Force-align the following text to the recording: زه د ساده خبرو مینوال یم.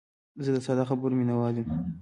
زه 0.43 0.49
د 0.55 0.57
ساده 0.65 0.83
خبرو 0.89 1.17
مینوال 1.19 1.55
یم. 1.59 1.67